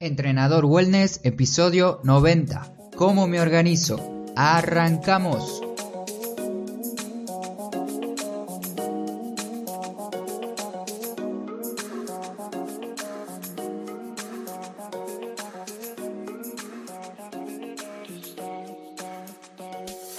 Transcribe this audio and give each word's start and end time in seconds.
Entrenador 0.00 0.64
Wellness, 0.64 1.18
episodio 1.24 1.98
90. 2.04 2.72
¿Cómo 2.94 3.26
me 3.26 3.40
organizo? 3.40 4.24
Arrancamos. 4.36 5.60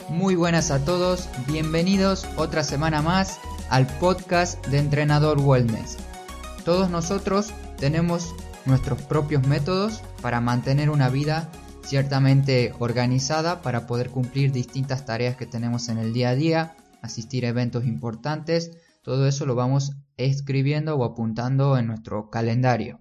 Muy 0.09 0.36
buenas 0.36 0.71
a 0.71 0.84
todos, 0.84 1.30
bienvenidos 1.48 2.27
otra 2.36 2.66
semana 2.66 3.02
más 3.02 3.39
al 3.70 3.88
podcast 4.00 4.61
de 4.68 4.80
Entrenador 4.80 5.39
Wellness. 5.39 5.96
Todos 6.66 6.89
nosotros 6.89 7.54
tenemos 7.77 8.36
nuestros 8.70 9.01
propios 9.01 9.45
métodos 9.47 10.02
para 10.21 10.41
mantener 10.41 10.89
una 10.89 11.09
vida 11.09 11.52
ciertamente 11.84 12.73
organizada 12.80 13.61
para 13.61 13.88
poder 13.88 14.09
cumplir 14.11 14.52
distintas 14.52 15.05
tareas 15.05 15.35
que 15.35 15.48
tenemos 15.48 15.89
en 15.89 15.98
el 15.98 16.13
día 16.13 16.30
a 16.30 16.35
día, 16.35 16.75
asistir 17.02 17.45
a 17.45 17.49
eventos 17.49 17.85
importantes, 17.85 18.77
todo 19.02 19.27
eso 19.27 19.45
lo 19.45 19.55
vamos 19.55 19.94
escribiendo 20.17 20.95
o 20.95 21.03
apuntando 21.03 21.77
en 21.77 21.88
nuestro 21.88 22.30
calendario. 22.30 22.99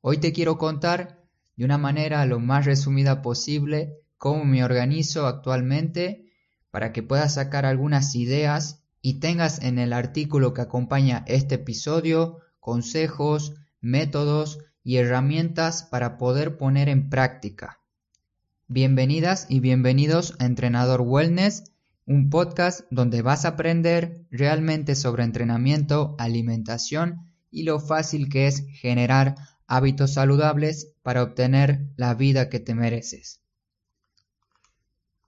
Hoy 0.00 0.18
te 0.18 0.32
quiero 0.32 0.58
contar 0.58 1.24
de 1.56 1.64
una 1.64 1.76
manera 1.76 2.24
lo 2.24 2.38
más 2.38 2.66
resumida 2.66 3.20
posible 3.20 3.98
cómo 4.16 4.44
me 4.44 4.62
organizo 4.64 5.26
actualmente 5.26 6.30
para 6.70 6.92
que 6.92 7.02
puedas 7.02 7.34
sacar 7.34 7.66
algunas 7.66 8.14
ideas 8.14 8.84
y 9.02 9.20
tengas 9.20 9.60
en 9.60 9.78
el 9.78 9.92
artículo 9.92 10.54
que 10.54 10.60
acompaña 10.60 11.24
este 11.26 11.56
episodio 11.56 12.38
consejos, 12.60 13.54
métodos 13.80 14.58
y 14.82 14.96
herramientas 14.96 15.84
para 15.84 16.18
poder 16.18 16.56
poner 16.56 16.88
en 16.88 17.08
práctica. 17.08 17.80
Bienvenidas 18.66 19.46
y 19.48 19.60
bienvenidos 19.60 20.34
a 20.38 20.46
Entrenador 20.46 21.02
Wellness, 21.02 21.72
un 22.04 22.30
podcast 22.30 22.80
donde 22.90 23.22
vas 23.22 23.44
a 23.44 23.48
aprender 23.48 24.26
realmente 24.30 24.94
sobre 24.94 25.24
entrenamiento, 25.24 26.16
alimentación 26.18 27.30
y 27.50 27.62
lo 27.62 27.80
fácil 27.80 28.28
que 28.28 28.46
es 28.46 28.66
generar 28.72 29.36
hábitos 29.66 30.14
saludables 30.14 30.94
para 31.02 31.22
obtener 31.22 31.86
la 31.96 32.14
vida 32.14 32.48
que 32.48 32.60
te 32.60 32.74
mereces. 32.74 33.40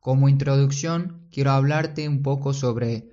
Como 0.01 0.29
introducción, 0.29 1.29
quiero 1.31 1.51
hablarte 1.51 2.09
un 2.09 2.23
poco 2.23 2.55
sobre 2.55 3.10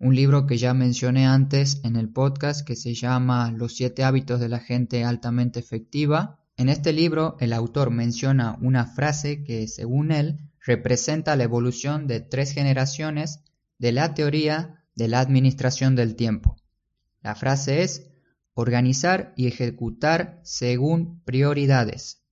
un 0.00 0.14
libro 0.14 0.46
que 0.46 0.58
ya 0.58 0.74
mencioné 0.74 1.26
antes 1.26 1.80
en 1.82 1.96
el 1.96 2.08
podcast 2.08 2.64
que 2.64 2.76
se 2.76 2.94
llama 2.94 3.50
Los 3.50 3.74
siete 3.74 4.04
hábitos 4.04 4.38
de 4.38 4.48
la 4.48 4.60
gente 4.60 5.04
altamente 5.04 5.58
efectiva. 5.58 6.38
En 6.56 6.68
este 6.68 6.92
libro 6.92 7.36
el 7.40 7.52
autor 7.52 7.90
menciona 7.90 8.56
una 8.62 8.86
frase 8.86 9.42
que 9.42 9.66
según 9.66 10.12
él 10.12 10.38
representa 10.64 11.34
la 11.34 11.44
evolución 11.44 12.06
de 12.06 12.20
tres 12.20 12.52
generaciones 12.52 13.40
de 13.78 13.92
la 13.92 14.14
teoría 14.14 14.84
de 14.94 15.08
la 15.08 15.20
administración 15.20 15.96
del 15.96 16.14
tiempo. 16.14 16.56
La 17.20 17.34
frase 17.34 17.82
es 17.82 18.10
organizar 18.54 19.32
y 19.36 19.46
ejecutar 19.46 20.40
según 20.44 21.22
prioridades. 21.24 22.22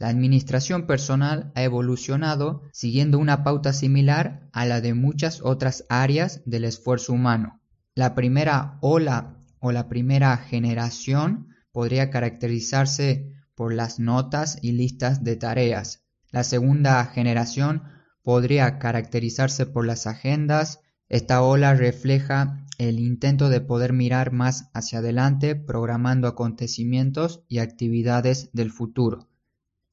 La 0.00 0.08
administración 0.08 0.86
personal 0.86 1.52
ha 1.54 1.62
evolucionado 1.62 2.62
siguiendo 2.72 3.18
una 3.18 3.44
pauta 3.44 3.74
similar 3.74 4.48
a 4.50 4.64
la 4.64 4.80
de 4.80 4.94
muchas 4.94 5.42
otras 5.42 5.84
áreas 5.90 6.40
del 6.46 6.64
esfuerzo 6.64 7.12
humano. 7.12 7.60
La 7.94 8.14
primera 8.14 8.78
ola 8.80 9.36
o 9.58 9.72
la 9.72 9.90
primera 9.90 10.34
generación 10.38 11.48
podría 11.70 12.08
caracterizarse 12.08 13.30
por 13.54 13.74
las 13.74 13.98
notas 14.00 14.56
y 14.62 14.72
listas 14.72 15.22
de 15.22 15.36
tareas. 15.36 16.02
La 16.30 16.44
segunda 16.44 17.04
generación 17.04 17.82
podría 18.22 18.78
caracterizarse 18.78 19.66
por 19.66 19.84
las 19.84 20.06
agendas. 20.06 20.80
Esta 21.10 21.42
ola 21.42 21.74
refleja 21.74 22.64
el 22.78 23.00
intento 23.00 23.50
de 23.50 23.60
poder 23.60 23.92
mirar 23.92 24.32
más 24.32 24.70
hacia 24.72 25.00
adelante 25.00 25.56
programando 25.56 26.26
acontecimientos 26.26 27.44
y 27.48 27.58
actividades 27.58 28.48
del 28.54 28.70
futuro. 28.70 29.29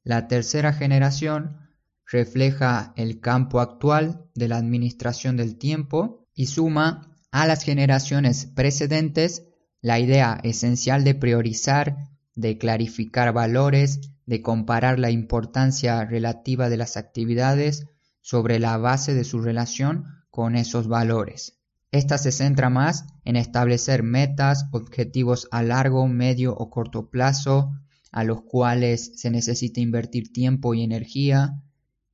La 0.08 0.30
tercera 0.30 0.72
generación 0.72 1.58
refleja 2.10 2.94
el 2.96 3.20
campo 3.20 3.60
actual 3.60 4.24
de 4.36 4.48
la 4.48 4.56
administración 4.56 5.36
del 5.36 5.58
tiempo 5.58 6.26
y 6.34 6.46
suma 6.46 7.12
a 7.30 7.46
las 7.46 7.62
generaciones 7.66 8.46
precedentes 8.46 9.44
la 9.82 10.00
idea 10.00 10.40
esencial 10.44 11.04
de 11.04 11.14
priorizar, 11.14 11.98
de 12.36 12.58
clarificar 12.58 13.34
valores, 13.34 14.00
de 14.26 14.42
comparar 14.42 14.98
la 14.98 15.12
importancia 15.12 16.06
relativa 16.06 16.70
de 16.70 16.78
las 16.78 16.96
actividades 16.96 17.88
sobre 18.22 18.60
la 18.60 18.78
base 18.78 19.14
de 19.14 19.26
su 19.26 19.42
relación 19.42 20.06
con 20.30 20.56
esos 20.56 20.88
valores. 20.88 21.60
Esta 21.92 22.18
se 22.18 22.32
centra 22.32 22.70
más 22.70 23.08
en 23.26 23.36
establecer 23.36 24.04
metas, 24.04 24.68
objetivos 24.72 25.50
a 25.52 25.64
largo, 25.64 26.08
medio 26.08 26.56
o 26.56 26.70
corto 26.70 27.10
plazo, 27.10 27.74
a 28.12 28.24
los 28.24 28.42
cuales 28.44 29.20
se 29.20 29.30
necesita 29.30 29.80
invertir 29.80 30.32
tiempo 30.32 30.74
y 30.74 30.84
energía 30.84 31.62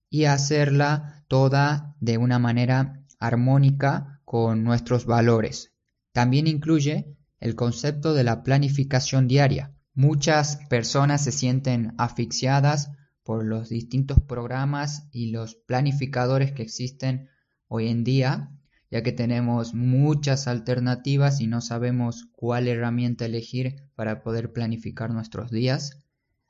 y 0.10 0.26
hacerla 0.26 1.24
toda 1.28 1.96
de 2.00 2.18
una 2.18 2.40
manera 2.40 3.04
armónica 3.20 4.22
con 4.26 4.64
nuestros 4.64 5.06
valores. 5.06 5.74
También 6.12 6.48
incluye 6.48 7.18
el 7.40 7.56
concepto 7.56 8.14
de 8.14 8.24
la 8.24 8.44
planificación 8.44 9.28
diaria. 9.28 9.74
Muchas 9.94 10.58
personas 10.70 11.24
se 11.24 11.32
sienten 11.32 11.94
asfixiadas 11.98 12.92
por 13.24 13.46
los 13.46 13.70
distintos 13.70 14.22
programas 14.22 15.08
y 15.12 15.32
los 15.32 15.56
planificadores 15.56 16.52
que 16.52 16.64
existen 16.64 17.30
hoy 17.68 17.88
en 17.88 18.04
día, 18.04 18.52
ya 18.94 19.02
que 19.02 19.12
tenemos 19.12 19.74
muchas 19.74 20.48
alternativas 20.48 21.42
y 21.42 21.48
no 21.48 21.62
sabemos 21.62 22.28
cuál 22.32 22.68
herramienta 22.68 23.26
elegir 23.26 23.90
para 23.96 24.22
poder 24.22 24.54
planificar 24.54 25.10
nuestros 25.10 25.50
días. 25.50 25.98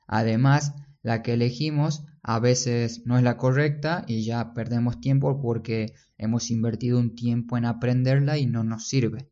Además, 0.06 0.74
la 1.00 1.22
que 1.22 1.32
elegimos 1.32 2.04
a 2.22 2.40
veces 2.40 3.06
no 3.06 3.16
es 3.16 3.22
la 3.22 3.38
correcta 3.38 4.04
y 4.06 4.26
ya 4.26 4.52
perdemos 4.52 5.00
tiempo 5.00 5.40
porque 5.40 5.94
hemos 6.18 6.50
invertido 6.50 6.98
un 6.98 7.14
tiempo 7.14 7.56
en 7.56 7.64
aprenderla 7.64 8.36
y 8.36 8.44
no 8.44 8.62
nos 8.62 8.88
sirve. 8.88 9.30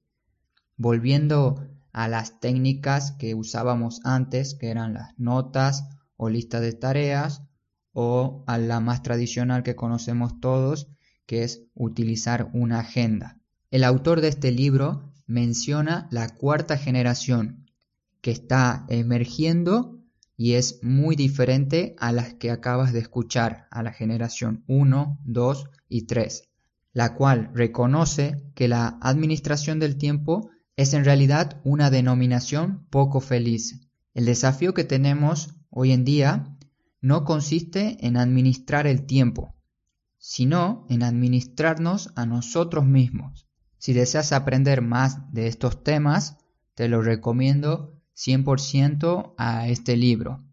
Volviendo 0.78 1.68
a 1.92 2.08
las 2.08 2.40
técnicas 2.40 3.12
que 3.12 3.34
usábamos 3.34 4.00
antes, 4.04 4.54
que 4.54 4.70
eran 4.70 4.94
las 4.94 5.18
notas 5.18 5.86
o 6.16 6.30
listas 6.30 6.62
de 6.62 6.72
tareas, 6.72 7.42
o 7.92 8.42
a 8.46 8.56
la 8.56 8.80
más 8.80 9.02
tradicional 9.02 9.62
que 9.62 9.76
conocemos 9.76 10.40
todos, 10.40 10.88
que 11.32 11.44
es 11.44 11.62
utilizar 11.72 12.50
una 12.52 12.80
agenda. 12.80 13.40
El 13.70 13.84
autor 13.84 14.20
de 14.20 14.28
este 14.28 14.52
libro 14.52 15.14
menciona 15.26 16.06
la 16.10 16.28
cuarta 16.28 16.76
generación, 16.76 17.70
que 18.20 18.32
está 18.32 18.84
emergiendo 18.90 19.98
y 20.36 20.56
es 20.56 20.80
muy 20.82 21.16
diferente 21.16 21.96
a 21.98 22.12
las 22.12 22.34
que 22.34 22.50
acabas 22.50 22.92
de 22.92 22.98
escuchar, 22.98 23.66
a 23.70 23.82
la 23.82 23.94
generación 23.94 24.62
1, 24.66 25.20
2 25.24 25.70
y 25.88 26.02
3, 26.02 26.50
la 26.92 27.14
cual 27.14 27.50
reconoce 27.54 28.44
que 28.54 28.68
la 28.68 28.98
administración 29.00 29.78
del 29.78 29.96
tiempo 29.96 30.50
es 30.76 30.92
en 30.92 31.02
realidad 31.02 31.62
una 31.64 31.88
denominación 31.88 32.86
poco 32.90 33.20
feliz. 33.20 33.88
El 34.12 34.26
desafío 34.26 34.74
que 34.74 34.84
tenemos 34.84 35.54
hoy 35.70 35.92
en 35.92 36.04
día 36.04 36.58
no 37.00 37.24
consiste 37.24 37.96
en 38.06 38.18
administrar 38.18 38.86
el 38.86 39.06
tiempo, 39.06 39.56
sino 40.24 40.86
en 40.88 41.02
administrarnos 41.02 42.12
a 42.14 42.26
nosotros 42.26 42.86
mismos. 42.86 43.48
Si 43.78 43.92
deseas 43.92 44.30
aprender 44.30 44.80
más 44.80 45.32
de 45.32 45.48
estos 45.48 45.82
temas, 45.82 46.38
te 46.76 46.88
lo 46.88 47.02
recomiendo 47.02 48.00
100% 48.16 49.34
a 49.36 49.66
este 49.66 49.96
libro. 49.96 50.44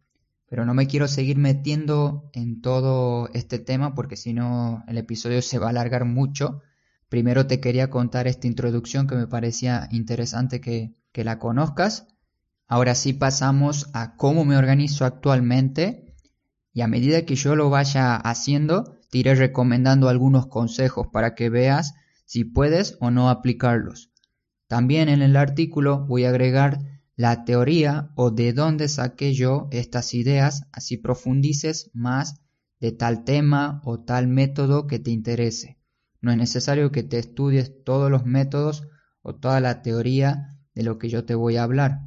Pero 0.47 0.65
no 0.65 0.73
me 0.73 0.87
quiero 0.87 1.07
seguir 1.07 1.37
metiendo 1.37 2.31
en 2.33 2.61
todo 2.61 3.29
este 3.35 3.59
tema 3.59 3.93
porque 3.93 4.17
si 4.17 4.33
no 4.33 4.83
el 4.87 4.97
episodio 4.97 5.39
se 5.43 5.59
va 5.59 5.67
a 5.67 5.69
alargar 5.69 6.03
mucho. 6.03 6.63
Primero 7.07 7.45
te 7.45 7.59
quería 7.59 7.91
contar 7.91 8.25
esta 8.25 8.47
introducción 8.47 9.05
que 9.05 9.13
me 9.13 9.27
parecía 9.27 9.87
interesante 9.91 10.61
que, 10.61 10.95
que 11.11 11.23
la 11.23 11.37
conozcas. 11.37 12.07
Ahora 12.67 12.95
sí 12.95 13.13
pasamos 13.13 13.91
a 13.93 14.15
cómo 14.15 14.45
me 14.45 14.57
organizo 14.57 15.05
actualmente 15.05 16.15
y 16.73 16.81
a 16.81 16.87
medida 16.87 17.23
que 17.27 17.35
yo 17.35 17.55
lo 17.55 17.69
vaya 17.69 18.15
haciendo 18.15 18.98
te 19.09 19.19
iré 19.19 19.35
recomendando 19.35 20.09
algunos 20.09 20.47
consejos 20.47 21.07
para 21.11 21.35
que 21.35 21.49
veas 21.49 21.93
si 22.25 22.43
puedes 22.43 22.97
o 22.99 23.11
no 23.11 23.29
aplicarlos. 23.29 24.11
También 24.67 25.09
en 25.09 25.21
el 25.21 25.35
artículo 25.35 26.05
voy 26.05 26.25
a 26.25 26.29
agregar 26.29 27.01
la 27.15 27.43
teoría 27.43 28.11
o 28.15 28.31
de 28.31 28.53
dónde 28.53 28.87
saqué 28.87 29.33
yo 29.33 29.67
estas 29.71 30.13
ideas, 30.13 30.67
así 30.71 30.95
profundices 30.95 31.89
más 31.93 32.41
de 32.79 32.91
tal 32.91 33.23
tema 33.23 33.81
o 33.83 33.99
tal 33.99 34.27
método 34.27 34.87
que 34.87 34.99
te 34.99 35.11
interese. 35.11 35.79
No 36.21 36.31
es 36.31 36.37
necesario 36.37 36.91
que 36.91 37.03
te 37.03 37.17
estudies 37.17 37.83
todos 37.83 38.11
los 38.11 38.25
métodos 38.25 38.87
o 39.21 39.35
toda 39.35 39.59
la 39.59 39.81
teoría 39.81 40.57
de 40.75 40.83
lo 40.83 40.97
que 40.97 41.09
yo 41.09 41.25
te 41.25 41.35
voy 41.35 41.57
a 41.57 41.63
hablar. 41.63 42.01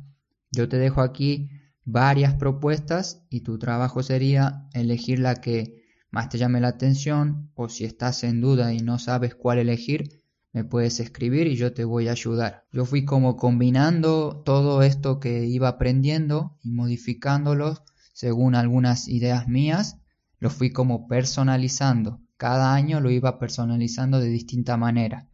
Yo 0.50 0.68
te 0.68 0.78
dejo 0.78 1.00
aquí 1.00 1.50
varias 1.84 2.34
propuestas 2.34 3.26
y 3.28 3.40
tu 3.40 3.58
trabajo 3.58 4.02
sería 4.02 4.68
elegir 4.72 5.18
la 5.18 5.36
que 5.40 5.81
más 6.12 6.28
te 6.28 6.38
llame 6.38 6.60
la 6.60 6.68
atención 6.68 7.50
o 7.54 7.68
si 7.68 7.84
estás 7.84 8.22
en 8.22 8.40
duda 8.40 8.72
y 8.72 8.80
no 8.80 8.98
sabes 8.98 9.34
cuál 9.34 9.58
elegir, 9.58 10.22
me 10.52 10.62
puedes 10.62 11.00
escribir 11.00 11.46
y 11.46 11.56
yo 11.56 11.72
te 11.72 11.84
voy 11.84 12.08
a 12.08 12.12
ayudar. 12.12 12.66
Yo 12.70 12.84
fui 12.84 13.06
como 13.06 13.36
combinando 13.36 14.42
todo 14.44 14.82
esto 14.82 15.18
que 15.18 15.46
iba 15.46 15.68
aprendiendo 15.68 16.58
y 16.62 16.70
modificándolos 16.70 17.82
según 18.12 18.54
algunas 18.54 19.08
ideas 19.08 19.48
mías, 19.48 19.98
lo 20.38 20.50
fui 20.50 20.70
como 20.70 21.08
personalizando. 21.08 22.20
Cada 22.36 22.74
año 22.74 23.00
lo 23.00 23.10
iba 23.10 23.38
personalizando 23.38 24.20
de 24.20 24.28
distinta 24.28 24.76
manera. 24.76 25.28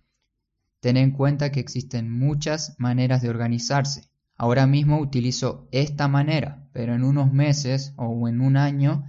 Ten 0.80 0.96
en 0.96 1.10
cuenta 1.10 1.50
que 1.50 1.58
existen 1.58 2.08
muchas 2.08 2.76
maneras 2.78 3.20
de 3.20 3.30
organizarse. 3.30 4.08
Ahora 4.36 4.68
mismo 4.68 5.00
utilizo 5.00 5.68
esta 5.72 6.06
manera, 6.06 6.68
pero 6.72 6.94
en 6.94 7.02
unos 7.02 7.32
meses 7.32 7.94
o 7.96 8.28
en 8.28 8.40
un 8.40 8.56
año, 8.56 9.04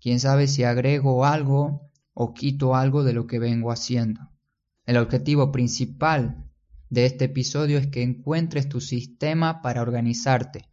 quién 0.00 0.20
sabe 0.20 0.48
si 0.48 0.64
agrego 0.64 1.24
algo 1.24 1.90
o 2.14 2.34
quito 2.34 2.74
algo 2.74 3.04
de 3.04 3.12
lo 3.12 3.26
que 3.26 3.38
vengo 3.38 3.70
haciendo. 3.70 4.30
El 4.84 4.96
objetivo 4.96 5.52
principal 5.52 6.50
de 6.88 7.06
este 7.06 7.26
episodio 7.26 7.78
es 7.78 7.86
que 7.86 8.02
encuentres 8.02 8.68
tu 8.68 8.80
sistema 8.80 9.62
para 9.62 9.82
organizarte. 9.82 10.68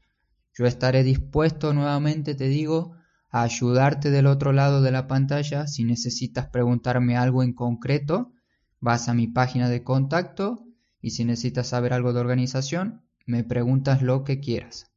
Yo 0.54 0.66
estaré 0.66 1.04
dispuesto 1.04 1.74
nuevamente, 1.74 2.34
te 2.34 2.48
digo, 2.48 2.96
a 3.30 3.44
ayudarte 3.44 4.10
del 4.10 4.26
otro 4.26 4.54
lado 4.54 4.82
de 4.82 4.92
la 4.92 5.08
pantalla. 5.08 5.68
Si 5.68 5.84
necesitas 5.84 6.48
preguntarme 6.48 7.16
algo 7.18 7.44
en 7.44 7.54
concreto, 7.54 8.32
vas 8.80 9.10
a 9.10 9.14
mi 9.14 9.28
página 9.28 9.70
de 9.70 9.84
contacto 9.84 10.66
y 11.02 11.12
si 11.12 11.26
necesitas 11.26 11.68
saber 11.68 11.94
algo 11.94 12.14
de 12.14 12.22
organización, 12.22 13.04
me 13.26 13.44
preguntas 13.44 14.02
lo 14.02 14.24
que 14.24 14.40
quieras. 14.40 14.92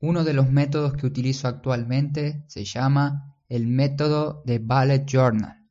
Uno 0.00 0.24
de 0.24 0.32
los 0.32 0.50
métodos 0.50 0.94
que 0.94 1.06
utilizo 1.06 1.46
actualmente 1.46 2.44
se 2.48 2.64
llama 2.64 3.36
el 3.52 3.66
método 3.66 4.42
de 4.46 4.58
Ballet 4.58 5.04
Journal. 5.04 5.68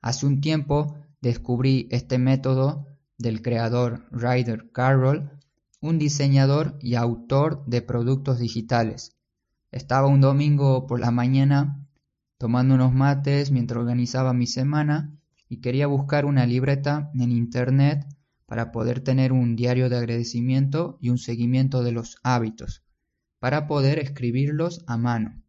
Hace 0.00 0.24
un 0.24 0.40
tiempo 0.40 0.96
descubrí 1.20 1.86
este 1.90 2.16
método 2.16 2.86
del 3.18 3.42
creador 3.42 4.06
Ryder 4.10 4.70
Carroll, 4.72 5.30
un 5.82 5.98
diseñador 5.98 6.78
y 6.80 6.94
autor 6.94 7.62
de 7.66 7.82
productos 7.82 8.38
digitales. 8.38 9.18
Estaba 9.70 10.06
un 10.06 10.22
domingo 10.22 10.86
por 10.86 10.98
la 10.98 11.10
mañana 11.10 11.86
tomando 12.38 12.76
unos 12.76 12.94
mates 12.94 13.50
mientras 13.50 13.78
organizaba 13.78 14.32
mi 14.32 14.46
semana 14.46 15.14
y 15.46 15.60
quería 15.60 15.86
buscar 15.88 16.24
una 16.24 16.46
libreta 16.46 17.10
en 17.12 17.32
internet 17.32 18.06
para 18.46 18.72
poder 18.72 19.00
tener 19.00 19.32
un 19.32 19.56
diario 19.56 19.90
de 19.90 19.98
agradecimiento 19.98 20.96
y 21.02 21.10
un 21.10 21.18
seguimiento 21.18 21.82
de 21.82 21.92
los 21.92 22.16
hábitos, 22.22 22.82
para 23.40 23.66
poder 23.66 23.98
escribirlos 23.98 24.82
a 24.86 24.96
mano. 24.96 25.39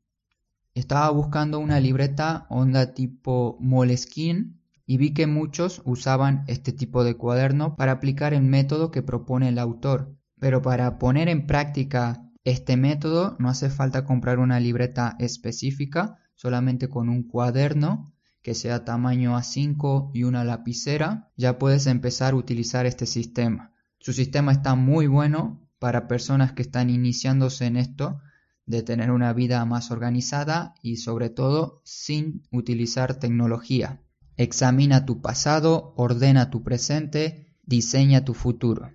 Estaba 0.73 1.09
buscando 1.09 1.59
una 1.59 1.81
libreta 1.81 2.45
onda 2.49 2.93
tipo 2.93 3.57
Moleskine 3.59 4.53
y 4.85 4.95
vi 4.95 5.13
que 5.13 5.27
muchos 5.27 5.81
usaban 5.83 6.45
este 6.47 6.71
tipo 6.71 7.03
de 7.03 7.15
cuaderno 7.15 7.75
para 7.75 7.91
aplicar 7.91 8.33
el 8.33 8.43
método 8.43 8.89
que 8.89 9.01
propone 9.01 9.49
el 9.49 9.59
autor. 9.59 10.15
Pero 10.39 10.61
para 10.61 10.97
poner 10.97 11.27
en 11.27 11.45
práctica 11.45 12.25
este 12.45 12.77
método 12.77 13.35
no 13.37 13.49
hace 13.49 13.69
falta 13.69 14.05
comprar 14.05 14.39
una 14.39 14.61
libreta 14.61 15.17
específica, 15.19 16.19
solamente 16.35 16.87
con 16.87 17.09
un 17.09 17.23
cuaderno 17.23 18.13
que 18.41 18.55
sea 18.55 18.85
tamaño 18.85 19.37
A5 19.37 20.11
y 20.13 20.23
una 20.23 20.45
lapicera, 20.45 21.31
ya 21.35 21.59
puedes 21.59 21.85
empezar 21.85 22.33
a 22.33 22.37
utilizar 22.37 22.85
este 22.85 23.05
sistema. 23.05 23.73
Su 23.99 24.13
sistema 24.13 24.53
está 24.53 24.75
muy 24.75 25.07
bueno 25.07 25.69
para 25.79 26.07
personas 26.07 26.53
que 26.53 26.61
están 26.61 26.89
iniciándose 26.89 27.65
en 27.65 27.75
esto 27.75 28.21
de 28.65 28.83
tener 28.83 29.11
una 29.11 29.33
vida 29.33 29.63
más 29.65 29.91
organizada 29.91 30.75
y 30.81 30.97
sobre 30.97 31.29
todo 31.29 31.81
sin 31.83 32.43
utilizar 32.51 33.15
tecnología. 33.19 34.01
Examina 34.37 35.05
tu 35.05 35.21
pasado, 35.21 35.93
ordena 35.97 36.49
tu 36.49 36.63
presente, 36.63 37.55
diseña 37.63 38.23
tu 38.25 38.33
futuro. 38.33 38.91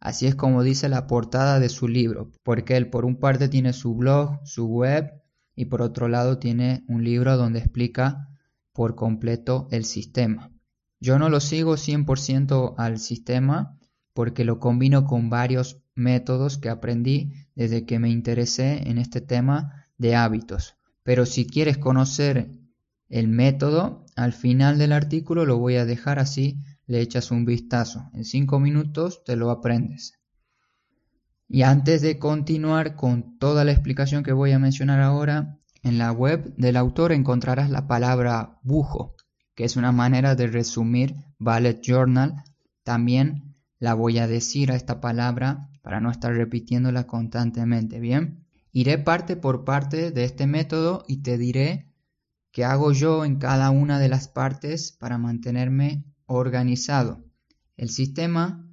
Así 0.00 0.26
es 0.26 0.34
como 0.34 0.62
dice 0.62 0.88
la 0.88 1.06
portada 1.06 1.60
de 1.60 1.68
su 1.68 1.86
libro, 1.86 2.30
porque 2.42 2.76
él 2.76 2.88
por 2.88 3.04
un 3.04 3.16
parte 3.16 3.48
tiene 3.48 3.72
su 3.72 3.94
blog, 3.94 4.40
su 4.44 4.66
web, 4.66 5.20
y 5.54 5.66
por 5.66 5.82
otro 5.82 6.08
lado 6.08 6.38
tiene 6.38 6.84
un 6.88 7.04
libro 7.04 7.36
donde 7.36 7.58
explica 7.58 8.28
por 8.72 8.94
completo 8.94 9.68
el 9.70 9.84
sistema. 9.84 10.50
Yo 11.00 11.18
no 11.18 11.28
lo 11.28 11.40
sigo 11.40 11.74
100% 11.76 12.74
al 12.78 12.98
sistema 12.98 13.78
porque 14.14 14.44
lo 14.44 14.58
combino 14.58 15.04
con 15.04 15.28
varios 15.28 15.82
métodos 16.00 16.58
que 16.58 16.68
aprendí 16.68 17.32
desde 17.54 17.86
que 17.86 18.00
me 18.00 18.10
interesé 18.10 18.88
en 18.88 18.98
este 18.98 19.20
tema 19.20 19.86
de 19.98 20.16
hábitos. 20.16 20.74
Pero 21.04 21.26
si 21.26 21.46
quieres 21.46 21.78
conocer 21.78 22.50
el 23.08 23.28
método, 23.28 24.04
al 24.16 24.32
final 24.32 24.78
del 24.78 24.92
artículo 24.92 25.44
lo 25.44 25.58
voy 25.58 25.76
a 25.76 25.84
dejar 25.84 26.18
así, 26.18 26.58
le 26.86 27.00
echas 27.00 27.30
un 27.30 27.44
vistazo. 27.44 28.10
En 28.14 28.24
cinco 28.24 28.58
minutos 28.58 29.22
te 29.24 29.36
lo 29.36 29.50
aprendes. 29.50 30.18
Y 31.48 31.62
antes 31.62 32.02
de 32.02 32.18
continuar 32.18 32.96
con 32.96 33.38
toda 33.38 33.64
la 33.64 33.72
explicación 33.72 34.22
que 34.22 34.32
voy 34.32 34.52
a 34.52 34.58
mencionar 34.58 35.00
ahora, 35.00 35.58
en 35.82 35.98
la 35.98 36.12
web 36.12 36.54
del 36.56 36.76
autor 36.76 37.12
encontrarás 37.12 37.70
la 37.70 37.86
palabra 37.86 38.58
bujo, 38.62 39.16
que 39.54 39.64
es 39.64 39.76
una 39.76 39.92
manera 39.92 40.34
de 40.34 40.46
resumir 40.46 41.14
Ballet 41.38 41.80
Journal. 41.82 42.44
También 42.84 43.56
la 43.78 43.94
voy 43.94 44.18
a 44.18 44.28
decir 44.28 44.70
a 44.70 44.76
esta 44.76 45.00
palabra 45.00 45.69
para 45.82 46.00
no 46.00 46.10
estar 46.10 46.34
repitiéndola 46.34 47.06
constantemente, 47.06 48.00
¿bien? 48.00 48.44
Iré 48.72 48.98
parte 48.98 49.36
por 49.36 49.64
parte 49.64 50.10
de 50.10 50.24
este 50.24 50.46
método 50.46 51.04
y 51.08 51.18
te 51.18 51.38
diré 51.38 51.90
¿Qué 52.52 52.64
hago 52.64 52.90
yo 52.90 53.24
en 53.24 53.36
cada 53.36 53.70
una 53.70 54.00
de 54.00 54.08
las 54.08 54.26
partes 54.26 54.90
para 54.90 55.18
mantenerme 55.18 56.04
organizado? 56.26 57.24
El 57.76 57.90
sistema, 57.90 58.68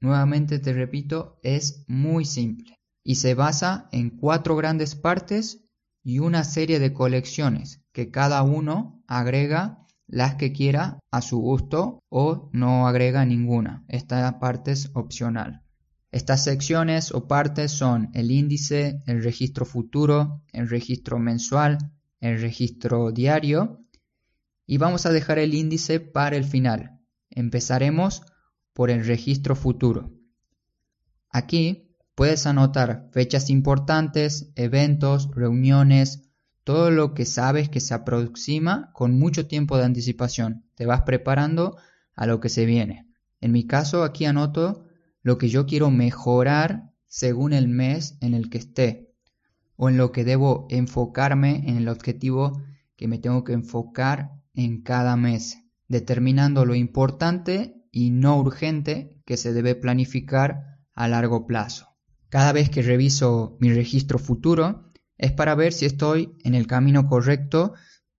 nuevamente 0.00 0.58
te 0.58 0.72
repito, 0.72 1.38
es 1.44 1.84
muy 1.86 2.24
simple 2.24 2.80
y 3.04 3.14
se 3.16 3.34
basa 3.34 3.88
en 3.92 4.10
cuatro 4.10 4.56
grandes 4.56 4.96
partes 4.96 5.64
y 6.02 6.18
una 6.18 6.42
serie 6.42 6.80
de 6.80 6.92
colecciones 6.92 7.84
que 7.92 8.10
cada 8.10 8.42
uno 8.42 9.04
agrega 9.06 9.86
las 10.08 10.34
que 10.34 10.52
quiera 10.52 10.98
a 11.12 11.22
su 11.22 11.38
gusto 11.38 12.00
o 12.08 12.50
no 12.52 12.88
agrega 12.88 13.24
ninguna. 13.24 13.84
Esta 13.86 14.40
parte 14.40 14.72
es 14.72 14.90
opcional. 14.94 15.62
Estas 16.12 16.42
secciones 16.42 17.12
o 17.12 17.28
partes 17.28 17.70
son 17.70 18.10
el 18.14 18.30
índice, 18.30 19.02
el 19.06 19.22
registro 19.22 19.64
futuro, 19.64 20.42
el 20.52 20.68
registro 20.68 21.18
mensual, 21.18 21.78
el 22.20 22.40
registro 22.40 23.12
diario 23.12 23.84
y 24.66 24.78
vamos 24.78 25.06
a 25.06 25.10
dejar 25.10 25.38
el 25.38 25.54
índice 25.54 26.00
para 26.00 26.36
el 26.36 26.44
final. 26.44 27.00
Empezaremos 27.30 28.22
por 28.72 28.90
el 28.90 29.04
registro 29.04 29.54
futuro. 29.54 30.12
Aquí 31.28 31.94
puedes 32.16 32.46
anotar 32.46 33.08
fechas 33.12 33.48
importantes, 33.48 34.52
eventos, 34.56 35.30
reuniones, 35.34 36.30
todo 36.64 36.90
lo 36.90 37.14
que 37.14 37.24
sabes 37.24 37.68
que 37.68 37.80
se 37.80 37.94
aproxima 37.94 38.90
con 38.92 39.18
mucho 39.18 39.46
tiempo 39.46 39.76
de 39.76 39.84
anticipación. 39.84 40.64
Te 40.74 40.86
vas 40.86 41.02
preparando 41.02 41.76
a 42.14 42.26
lo 42.26 42.40
que 42.40 42.48
se 42.48 42.66
viene. 42.66 43.06
En 43.40 43.52
mi 43.52 43.66
caso 43.66 44.02
aquí 44.02 44.24
anoto 44.24 44.86
lo 45.22 45.38
que 45.38 45.48
yo 45.48 45.66
quiero 45.66 45.90
mejorar 45.90 46.90
según 47.06 47.52
el 47.52 47.68
mes 47.68 48.16
en 48.20 48.34
el 48.34 48.50
que 48.50 48.58
esté 48.58 49.14
o 49.76 49.88
en 49.88 49.96
lo 49.96 50.12
que 50.12 50.24
debo 50.24 50.66
enfocarme 50.70 51.68
en 51.68 51.76
el 51.76 51.88
objetivo 51.88 52.62
que 52.96 53.08
me 53.08 53.18
tengo 53.18 53.44
que 53.44 53.54
enfocar 53.54 54.32
en 54.54 54.82
cada 54.82 55.16
mes, 55.16 55.58
determinando 55.88 56.64
lo 56.64 56.74
importante 56.74 57.82
y 57.90 58.10
no 58.10 58.38
urgente 58.38 59.22
que 59.24 59.36
se 59.36 59.52
debe 59.52 59.74
planificar 59.74 60.78
a 60.92 61.08
largo 61.08 61.46
plazo. 61.46 61.88
Cada 62.28 62.52
vez 62.52 62.70
que 62.70 62.82
reviso 62.82 63.56
mi 63.58 63.72
registro 63.72 64.18
futuro 64.18 64.92
es 65.16 65.32
para 65.32 65.54
ver 65.54 65.72
si 65.72 65.86
estoy 65.86 66.36
en 66.44 66.54
el 66.54 66.66
camino 66.66 67.06
correcto 67.06 67.74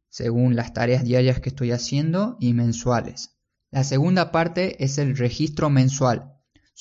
según 0.09 0.55
las 0.55 0.73
tareas 0.73 1.03
diarias 1.03 1.39
que 1.39 1.49
estoy 1.49 1.71
haciendo 1.71 2.37
y 2.39 2.53
mensuales. 2.53 3.37
La 3.69 3.83
segunda 3.83 4.31
parte 4.31 4.83
es 4.83 4.97
el 4.97 5.15
registro 5.15 5.69
mensual. 5.69 6.30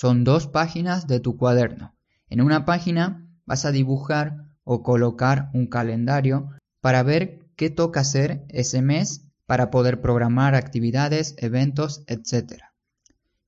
Son 0.01 0.25
dos 0.25 0.47
páginas 0.47 1.07
de 1.09 1.21
tu 1.21 1.37
cuaderno. 1.37 1.95
En 2.31 2.41
una 2.41 2.65
página 2.65 3.29
vas 3.45 3.67
a 3.67 3.71
dibujar 3.71 4.47
o 4.65 4.83
colocar 4.83 5.51
un 5.53 5.67
calendario 5.67 6.49
para 6.81 7.03
ver 7.03 7.51
qué 7.55 7.69
toca 7.69 8.01
hacer 8.01 8.47
ese 8.49 8.81
mes 8.81 9.27
para 9.45 9.71
poder 9.71 10.01
programar 10.01 10.55
actividades, 10.55 11.35
eventos, 11.37 12.03
etc. 12.07 12.63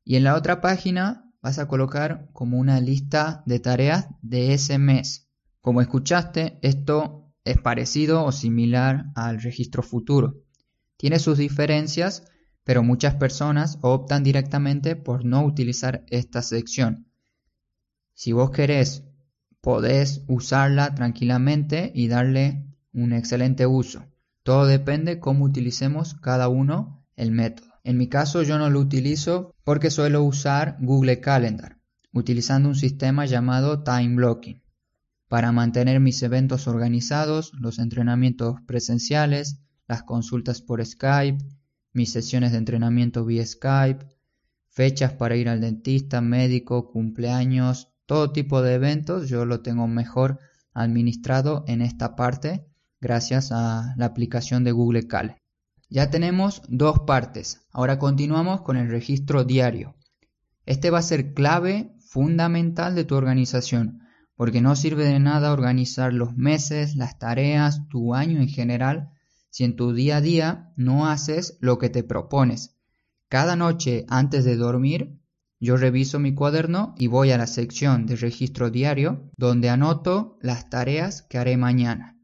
Y 0.05 0.17
en 0.17 0.25
la 0.25 0.35
otra 0.35 0.61
página 0.61 1.33
vas 1.41 1.59
a 1.59 1.69
colocar 1.69 2.29
como 2.35 2.59
una 2.59 2.83
lista 2.83 3.43
de 3.47 3.59
tareas 3.59 4.09
de 4.21 4.53
ese 4.53 4.77
mes. 4.77 5.31
Como 5.63 5.81
escuchaste, 5.81 6.59
esto 6.61 7.33
es 7.45 7.57
parecido 7.63 8.27
o 8.27 8.31
similar 8.31 9.07
al 9.15 9.41
registro 9.41 9.83
futuro. 9.83 10.43
Tiene 10.99 11.19
sus 11.19 11.39
diferencias, 11.39 12.25
pero 12.65 12.83
muchas 12.83 13.15
personas 13.15 13.79
optan 13.81 14.23
directamente 14.23 14.97
por 14.97 15.25
no 15.25 15.45
utilizar 15.45 16.05
esta 16.09 16.43
sección. 16.43 17.07
Si 18.15 18.33
vos 18.33 18.51
querés 18.51 19.05
podés 19.63 20.23
usarla 20.27 20.95
tranquilamente 20.95 21.93
y 21.95 22.09
darle 22.09 22.67
un 22.93 23.13
excelente 23.13 23.65
uso. 23.65 24.05
Todo 24.43 24.67
depende 24.67 25.21
cómo 25.21 25.45
utilicemos 25.45 26.15
cada 26.15 26.49
uno 26.49 27.07
el 27.17 27.31
método. 27.31 27.69
En 27.85 27.97
mi 27.97 28.09
caso 28.09 28.43
yo 28.43 28.59
no 28.59 28.71
lo 28.71 28.81
utilizo 28.81 29.55
porque 29.65 29.91
suelo 29.91 30.25
usar 30.25 30.77
Google 30.81 31.21
Calendar, 31.21 31.79
utilizando 32.13 32.69
un 32.69 32.75
sistema 32.75 33.25
llamado 33.25 33.85
Time 33.85 34.17
Blocking, 34.17 34.63
para 35.29 35.53
mantener 35.53 36.01
mis 36.01 36.23
eventos 36.23 36.67
organizados, 36.67 37.53
los 37.55 37.79
entrenamientos 37.79 38.57
presenciales, 38.67 39.61
las 39.87 40.03
consultas 40.03 40.61
por 40.61 40.85
Skype, 40.85 41.39
mis 41.93 42.13
sesiones 42.13 42.53
de 42.53 42.59
entrenamiento 42.59 43.25
vía 43.25 43.47
Skype, 43.47 44.07
fechas 44.69 45.13
para 45.13 45.37
ir 45.37 45.49
al 45.49 45.61
dentista, 45.61 46.21
médico, 46.21 46.91
cumpleaños, 46.91 47.93
todo 48.07 48.33
tipo 48.33 48.63
de 48.63 48.75
eventos, 48.75 49.29
yo 49.29 49.45
lo 49.45 49.61
tengo 49.61 49.87
mejor 49.87 50.39
administrado 50.75 51.65
en 51.67 51.83
esta 51.83 52.17
parte 52.17 52.67
gracias 53.01 53.53
a 53.53 53.95
la 53.97 54.07
aplicación 54.07 54.65
de 54.65 54.73
Google 54.73 55.07
Cal. 55.07 55.37
Ya 55.91 56.09
tenemos 56.11 56.63
dos 56.69 57.01
partes. 57.01 57.67
Ahora 57.71 57.99
continuamos 57.99 58.63
con 58.63 58.77
el 58.77 58.89
registro 58.89 59.45
diario. 59.45 59.95
Este 60.65 60.91
va 60.91 60.99
a 60.99 61.03
ser 61.03 61.35
clave 61.35 61.95
fundamental 62.01 62.95
de 62.95 63.05
tu 63.05 63.15
organización, 63.15 64.01
porque 64.37 64.63
no 64.63 64.77
sirve 64.77 65.05
de 65.05 65.19
nada 65.19 65.53
organizar 65.53 66.13
los 66.13 66.37
meses, 66.37 66.97
las 66.97 67.19
tareas, 67.19 67.89
tu 67.89 68.15
año 68.15 68.41
en 68.41 68.49
general, 68.49 69.11
si 69.53 69.65
en 69.65 69.77
tu 69.77 69.93
día 69.93 70.17
a 70.17 70.21
día 70.23 70.73
no 70.77 71.07
haces 71.07 71.59
lo 71.61 71.79
que 71.79 71.91
te 71.91 72.03
propones. 72.03 72.79
Cada 73.29 73.55
noche 73.55 74.07
antes 74.09 74.47
de 74.47 74.57
dormir, 74.57 75.21
yo 75.61 75.77
reviso 75.77 76.19
mi 76.19 76.35
cuaderno 76.35 76.95
y 76.99 77.07
voy 77.07 77.33
a 77.33 77.39
la 77.39 77.47
sección 77.47 78.07
de 78.07 78.17
registro 78.17 78.71
diario, 78.71 79.31
donde 79.37 79.69
anoto 79.69 80.39
las 80.41 80.71
tareas 80.71 81.21
que 81.23 81.37
haré 81.37 81.59
mañana. 81.59 82.19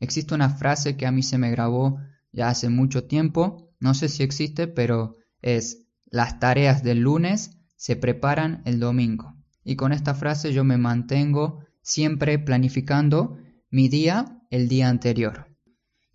Existe 0.00 0.34
una 0.34 0.50
frase 0.50 0.98
que 0.98 1.06
a 1.06 1.12
mí 1.12 1.22
se 1.22 1.38
me 1.38 1.50
grabó 1.50 1.98
ya 2.30 2.50
hace 2.50 2.68
mucho 2.68 3.04
tiempo, 3.04 3.72
no 3.80 3.94
sé 3.94 4.10
si 4.10 4.22
existe, 4.22 4.68
pero 4.68 5.16
es 5.40 5.86
las 6.04 6.38
tareas 6.38 6.82
del 6.82 7.00
lunes 7.00 7.58
se 7.76 7.96
preparan 7.96 8.60
el 8.66 8.80
domingo. 8.80 9.34
Y 9.64 9.76
con 9.76 9.92
esta 9.92 10.14
frase 10.14 10.52
yo 10.52 10.62
me 10.62 10.76
mantengo 10.76 11.64
siempre 11.80 12.38
planificando 12.38 13.38
mi 13.70 13.88
día 13.88 14.42
el 14.50 14.68
día 14.68 14.90
anterior. 14.90 15.55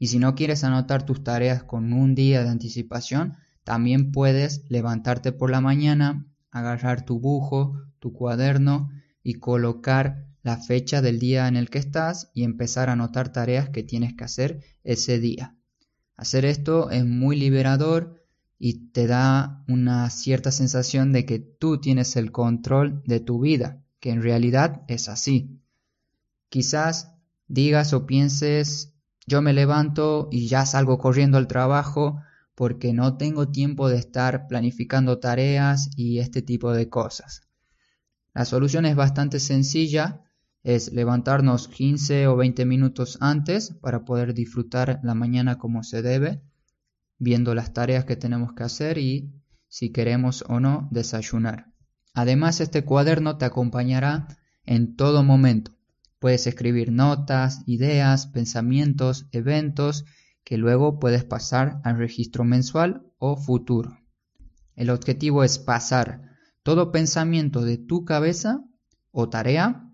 Y 0.01 0.07
si 0.07 0.17
no 0.17 0.33
quieres 0.33 0.63
anotar 0.63 1.05
tus 1.05 1.23
tareas 1.23 1.61
con 1.61 1.93
un 1.93 2.15
día 2.15 2.41
de 2.41 2.49
anticipación, 2.49 3.35
también 3.63 4.11
puedes 4.11 4.65
levantarte 4.67 5.31
por 5.31 5.51
la 5.51 5.61
mañana, 5.61 6.25
agarrar 6.49 7.05
tu 7.05 7.19
bujo, 7.19 7.79
tu 7.99 8.11
cuaderno 8.11 8.89
y 9.21 9.35
colocar 9.35 10.25
la 10.41 10.57
fecha 10.57 11.03
del 11.03 11.19
día 11.19 11.47
en 11.47 11.55
el 11.55 11.69
que 11.69 11.77
estás 11.77 12.31
y 12.33 12.45
empezar 12.45 12.89
a 12.89 12.93
anotar 12.93 13.31
tareas 13.31 13.69
que 13.69 13.83
tienes 13.83 14.15
que 14.15 14.23
hacer 14.23 14.63
ese 14.83 15.19
día. 15.19 15.55
Hacer 16.15 16.45
esto 16.45 16.89
es 16.89 17.05
muy 17.05 17.35
liberador 17.35 18.25
y 18.57 18.89
te 18.89 19.05
da 19.05 19.63
una 19.67 20.09
cierta 20.09 20.51
sensación 20.51 21.13
de 21.13 21.27
que 21.27 21.37
tú 21.37 21.79
tienes 21.79 22.15
el 22.15 22.31
control 22.31 23.03
de 23.05 23.19
tu 23.19 23.39
vida, 23.39 23.83
que 23.99 24.09
en 24.09 24.23
realidad 24.23 24.81
es 24.87 25.09
así. 25.09 25.61
Quizás 26.49 27.13
digas 27.47 27.93
o 27.93 28.07
pienses, 28.07 28.90
yo 29.31 29.41
me 29.41 29.53
levanto 29.53 30.27
y 30.29 30.47
ya 30.47 30.65
salgo 30.65 30.97
corriendo 30.97 31.37
al 31.37 31.47
trabajo 31.47 32.21
porque 32.53 32.91
no 32.91 33.15
tengo 33.15 33.47
tiempo 33.47 33.87
de 33.87 33.97
estar 33.97 34.45
planificando 34.47 35.19
tareas 35.19 35.89
y 35.95 36.19
este 36.19 36.41
tipo 36.41 36.73
de 36.73 36.89
cosas. 36.89 37.47
La 38.33 38.43
solución 38.43 38.85
es 38.85 38.97
bastante 38.97 39.39
sencilla 39.39 40.25
es 40.63 40.91
levantarnos 40.91 41.69
15 41.69 42.27
o 42.27 42.35
20 42.35 42.65
minutos 42.65 43.17
antes 43.21 43.73
para 43.81 44.03
poder 44.03 44.33
disfrutar 44.33 44.99
la 45.01 45.15
mañana 45.15 45.57
como 45.57 45.81
se 45.81 46.01
debe, 46.01 46.41
viendo 47.17 47.55
las 47.55 47.73
tareas 47.73 48.03
que 48.03 48.17
tenemos 48.17 48.51
que 48.53 48.63
hacer 48.63 48.97
y, 48.97 49.31
si 49.69 49.91
queremos 49.91 50.43
o 50.49 50.59
no, 50.59 50.89
desayunar. 50.91 51.71
Además, 52.13 52.59
este 52.59 52.83
cuaderno 52.83 53.37
te 53.37 53.45
acompañará 53.45 54.27
en 54.65 54.97
todo 54.97 55.23
momento. 55.23 55.71
Puedes 56.21 56.45
escribir 56.45 56.91
notas, 56.91 57.63
ideas, 57.65 58.27
pensamientos, 58.27 59.25
eventos 59.31 60.05
que 60.43 60.59
luego 60.59 60.99
puedes 60.99 61.23
pasar 61.23 61.81
al 61.83 61.97
registro 61.97 62.43
mensual 62.43 63.11
o 63.17 63.37
futuro. 63.37 63.97
El 64.75 64.91
objetivo 64.91 65.43
es 65.43 65.57
pasar 65.57 66.21
todo 66.61 66.91
pensamiento 66.91 67.61
de 67.63 67.79
tu 67.79 68.05
cabeza 68.05 68.63
o 69.09 69.29
tarea 69.29 69.89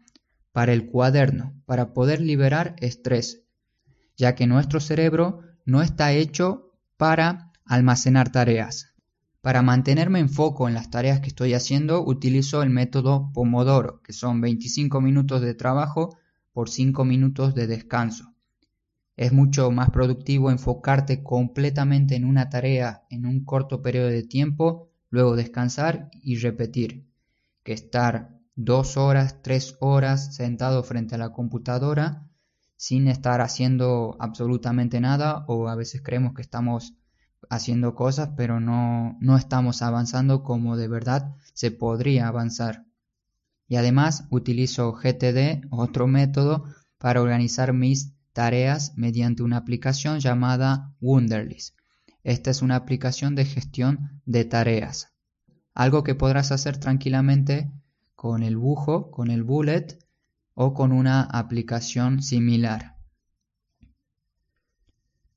para 0.52 0.74
el 0.74 0.88
cuaderno, 0.88 1.54
para 1.66 1.94
poder 1.94 2.20
liberar 2.20 2.76
estrés, 2.82 3.46
ya 4.18 4.36
que 4.36 4.48
nuestro 4.48 4.82
cerebro 4.82 5.44
no 5.64 5.82
está 5.82 6.12
hecho 6.12 6.74
para 6.98 7.54
almacenar 7.64 8.34
tareas. 8.34 8.97
Para 9.48 9.62
mantenerme 9.62 10.20
en 10.20 10.28
foco 10.28 10.68
en 10.68 10.74
las 10.74 10.90
tareas 10.90 11.22
que 11.22 11.30
estoy 11.30 11.54
haciendo, 11.54 12.04
utilizo 12.04 12.64
el 12.64 12.70
método 12.70 13.32
Pomodoro, 13.34 14.02
que 14.02 14.12
son 14.12 14.42
25 14.42 15.00
minutos 15.00 15.40
de 15.40 15.54
trabajo 15.54 16.18
por 16.52 16.70
5 16.70 17.06
minutos 17.06 17.56
de 17.56 17.66
descanso. 17.66 18.34
Es 19.16 19.32
mucho 19.32 19.72
más 19.72 19.90
productivo 19.90 20.52
enfocarte 20.52 21.24
completamente 21.24 22.18
en 22.18 22.26
una 22.26 22.50
tarea 22.50 23.06
en 23.10 23.26
un 23.26 23.46
corto 23.46 23.82
periodo 23.82 24.10
de 24.10 24.24
tiempo, 24.24 24.90
luego 25.12 25.38
descansar 25.38 26.10
y 26.12 26.36
repetir, 26.40 27.08
que 27.64 27.72
estar 27.72 28.38
dos 28.58 28.98
horas, 28.98 29.42
tres 29.44 29.78
horas 29.80 30.36
sentado 30.36 30.84
frente 30.84 31.16
a 31.16 31.20
la 31.20 31.32
computadora 31.32 32.28
sin 32.76 33.08
estar 33.08 33.40
haciendo 33.40 34.18
absolutamente 34.20 35.00
nada 35.00 35.46
o 35.48 35.70
a 35.70 35.76
veces 35.76 36.02
creemos 36.02 36.34
que 36.34 36.42
estamos 36.42 36.97
haciendo 37.50 37.96
cosas 37.96 38.32
pero 38.36 38.60
no, 38.60 39.18
no 39.22 39.38
estamos 39.38 39.82
avanzando 39.82 40.44
como 40.44 40.78
de 40.78 40.88
verdad 40.88 41.36
se 41.54 41.72
podría 41.72 42.28
avanzar. 42.28 42.86
Y 43.68 43.76
además 43.76 44.26
utilizo 44.30 44.94
GTD, 44.94 45.68
otro 45.72 46.08
método, 46.08 46.66
para 46.98 47.22
organizar 47.22 47.74
mis 47.74 48.14
tareas 48.34 48.94
mediante 48.96 49.44
una 49.44 49.58
aplicación 49.58 50.20
llamada 50.20 50.94
Wunderlist. 51.02 51.78
Esta 52.24 52.52
es 52.52 52.62
una 52.62 52.76
aplicación 52.76 53.36
de 53.36 53.46
gestión 53.46 54.22
de 54.26 54.46
tareas. 54.46 55.14
Algo 55.74 56.04
que 56.04 56.16
podrás 56.16 56.52
hacer 56.52 56.78
tranquilamente 56.78 57.72
con 58.16 58.44
el 58.44 58.58
bujo, 58.58 59.12
con 59.12 59.30
el 59.32 59.44
bullet 59.44 60.00
o 60.54 60.74
con 60.74 60.92
una 60.92 61.22
aplicación 61.22 62.22
similar. 62.22 62.97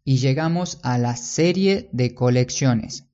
Y 0.04 0.18
llegamos 0.18 0.80
a 0.82 0.98
la 0.98 1.16
serie 1.16 1.88
de 1.92 2.14
colecciones. 2.14 3.06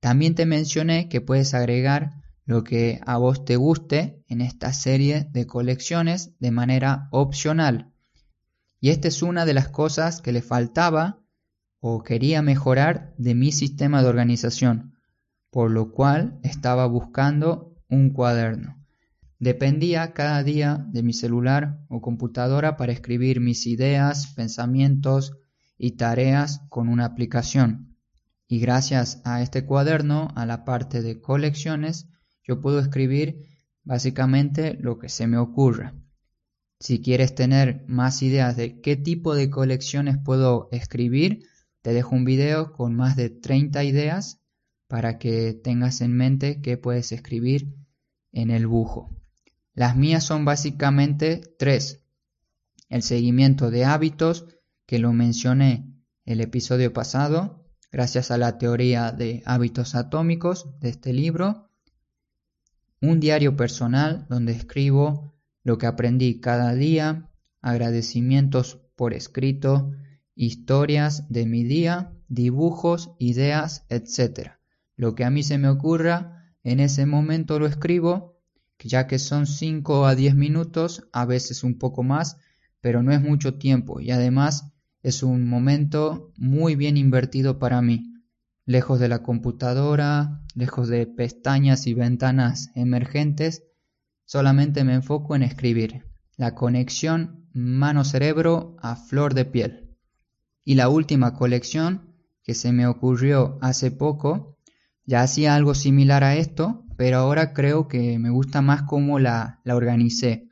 También 0.00 0.34
te 0.34 0.46
mencioné 0.46 1.08
que 1.08 1.20
puedes 1.20 1.54
agregar 1.54 2.22
lo 2.44 2.64
que 2.64 3.00
a 3.04 3.18
vos 3.18 3.44
te 3.44 3.56
guste 3.56 4.24
en 4.28 4.40
esta 4.40 4.72
serie 4.72 5.28
de 5.32 5.46
colecciones 5.46 6.32
de 6.38 6.50
manera 6.50 7.08
opcional. 7.10 7.92
Y 8.80 8.90
esta 8.90 9.08
es 9.08 9.22
una 9.22 9.44
de 9.44 9.54
las 9.54 9.68
cosas 9.68 10.22
que 10.22 10.32
le 10.32 10.40
faltaba 10.40 11.20
o 11.80 12.02
quería 12.02 12.42
mejorar 12.42 13.14
de 13.18 13.34
mi 13.34 13.52
sistema 13.52 14.02
de 14.02 14.08
organización, 14.08 14.94
por 15.50 15.70
lo 15.70 15.92
cual 15.92 16.38
estaba 16.42 16.86
buscando 16.86 17.76
un 17.88 18.10
cuaderno. 18.10 18.78
Dependía 19.38 20.12
cada 20.14 20.42
día 20.42 20.86
de 20.90 21.02
mi 21.02 21.12
celular 21.12 21.80
o 21.88 22.00
computadora 22.00 22.76
para 22.76 22.92
escribir 22.92 23.40
mis 23.40 23.66
ideas, 23.66 24.28
pensamientos 24.34 25.36
y 25.78 25.92
tareas 25.92 26.60
con 26.68 26.88
una 26.88 27.06
aplicación. 27.06 27.96
Y 28.48 28.58
gracias 28.60 29.22
a 29.24 29.42
este 29.42 29.64
cuaderno, 29.64 30.28
a 30.34 30.44
la 30.44 30.64
parte 30.64 31.02
de 31.02 31.20
colecciones, 31.20 32.08
yo 32.42 32.60
puedo 32.60 32.80
escribir 32.80 33.46
básicamente 33.84 34.74
lo 34.80 34.98
que 34.98 35.08
se 35.08 35.26
me 35.26 35.38
ocurra. 35.38 35.94
Si 36.80 37.00
quieres 37.00 37.34
tener 37.34 37.84
más 37.88 38.22
ideas 38.22 38.56
de 38.56 38.80
qué 38.80 38.96
tipo 38.96 39.34
de 39.34 39.50
colecciones 39.50 40.16
puedo 40.18 40.68
escribir, 40.72 41.42
te 41.82 41.92
dejo 41.92 42.14
un 42.14 42.24
video 42.24 42.72
con 42.72 42.94
más 42.94 43.16
de 43.16 43.30
30 43.30 43.84
ideas 43.84 44.40
para 44.88 45.18
que 45.18 45.52
tengas 45.52 46.00
en 46.00 46.16
mente 46.16 46.60
qué 46.60 46.76
puedes 46.76 47.12
escribir 47.12 47.74
en 48.32 48.50
el 48.50 48.66
bujo. 48.66 49.10
Las 49.74 49.96
mías 49.96 50.24
son 50.24 50.44
básicamente 50.44 51.40
tres. 51.58 52.04
El 52.88 53.02
seguimiento 53.02 53.70
de 53.70 53.84
hábitos, 53.84 54.46
que 54.88 54.98
lo 54.98 55.12
mencioné 55.12 55.84
el 56.24 56.40
episodio 56.40 56.94
pasado, 56.94 57.62
gracias 57.92 58.30
a 58.30 58.38
la 58.38 58.56
teoría 58.56 59.12
de 59.12 59.42
hábitos 59.44 59.94
atómicos 59.94 60.80
de 60.80 60.88
este 60.88 61.12
libro. 61.12 61.68
Un 63.02 63.20
diario 63.20 63.54
personal 63.54 64.24
donde 64.30 64.52
escribo 64.52 65.34
lo 65.62 65.76
que 65.76 65.86
aprendí 65.86 66.40
cada 66.40 66.72
día, 66.72 67.30
agradecimientos 67.60 68.80
por 68.96 69.12
escrito, 69.12 69.92
historias 70.34 71.28
de 71.28 71.44
mi 71.44 71.64
día, 71.64 72.14
dibujos, 72.28 73.10
ideas, 73.18 73.84
etc. 73.90 74.52
Lo 74.96 75.14
que 75.14 75.26
a 75.26 75.30
mí 75.30 75.42
se 75.42 75.58
me 75.58 75.68
ocurra, 75.68 76.54
en 76.64 76.80
ese 76.80 77.04
momento 77.04 77.58
lo 77.58 77.66
escribo 77.66 78.40
ya 78.78 79.06
que 79.06 79.18
son 79.18 79.46
5 79.46 80.06
a 80.06 80.14
10 80.14 80.34
minutos, 80.34 81.06
a 81.12 81.26
veces 81.26 81.62
un 81.62 81.76
poco 81.76 82.02
más, 82.04 82.38
pero 82.80 83.02
no 83.02 83.12
es 83.12 83.20
mucho 83.20 83.58
tiempo 83.58 84.00
y 84.00 84.12
además 84.12 84.72
es 85.02 85.22
un 85.22 85.48
momento 85.48 86.32
muy 86.36 86.76
bien 86.76 86.96
invertido 86.96 87.58
para 87.58 87.80
mí. 87.82 88.14
Lejos 88.64 89.00
de 89.00 89.08
la 89.08 89.22
computadora, 89.22 90.42
lejos 90.54 90.88
de 90.88 91.06
pestañas 91.06 91.86
y 91.86 91.94
ventanas 91.94 92.70
emergentes, 92.74 93.62
solamente 94.24 94.84
me 94.84 94.94
enfoco 94.94 95.34
en 95.36 95.42
escribir. 95.42 96.04
La 96.36 96.54
conexión 96.54 97.48
mano-cerebro 97.52 98.76
a 98.80 98.96
flor 98.96 99.34
de 99.34 99.44
piel. 99.44 99.96
Y 100.64 100.74
la 100.74 100.88
última 100.88 101.34
colección 101.34 102.14
que 102.42 102.54
se 102.54 102.72
me 102.72 102.86
ocurrió 102.86 103.58
hace 103.60 103.90
poco, 103.90 104.58
ya 105.04 105.22
hacía 105.22 105.54
algo 105.54 105.74
similar 105.74 106.24
a 106.24 106.36
esto, 106.36 106.84
pero 106.96 107.18
ahora 107.18 107.52
creo 107.52 107.88
que 107.88 108.18
me 108.18 108.30
gusta 108.30 108.62
más 108.62 108.82
cómo 108.82 109.18
la, 109.18 109.60
la 109.64 109.76
organicé. 109.76 110.48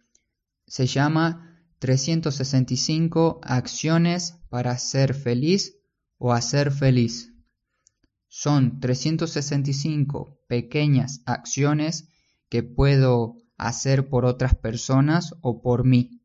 Se 0.66 0.86
llama 0.86 1.45
365 1.78 3.40
acciones 3.42 4.38
para 4.48 4.76
ser 4.78 5.14
feliz 5.14 5.76
o 6.18 6.32
hacer 6.32 6.72
feliz. 6.72 7.32
Son 8.28 8.80
365 8.80 10.40
pequeñas 10.48 11.22
acciones 11.26 12.08
que 12.48 12.62
puedo 12.62 13.36
hacer 13.58 14.08
por 14.08 14.24
otras 14.24 14.54
personas 14.54 15.34
o 15.40 15.62
por 15.62 15.84
mí. 15.84 16.22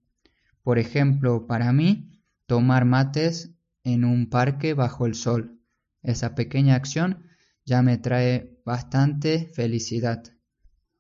Por 0.64 0.78
ejemplo, 0.78 1.48
para 1.48 1.72
mí, 1.74 2.22
tomar 2.46 2.86
mates 2.86 3.52
en 3.84 4.06
un 4.06 4.30
parque 4.30 4.74
bajo 4.74 5.06
el 5.06 5.16
sol. 5.16 5.60
Esa 6.04 6.36
pequeña 6.36 6.76
acción 6.76 7.24
ya 7.66 7.82
me 7.82 7.98
trae 7.98 8.60
bastante 8.66 9.48
felicidad. 9.54 10.24